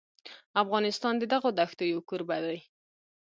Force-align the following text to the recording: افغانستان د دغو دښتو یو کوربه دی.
افغانستان 0.63 1.13
د 1.17 1.23
دغو 1.33 1.49
دښتو 1.59 1.83
یو 1.93 1.99
کوربه 2.09 2.37
دی. 2.45 2.59